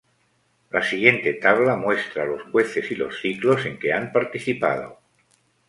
[0.71, 4.99] La siguiente tabla muestra los jueces y los ciclos en que han participado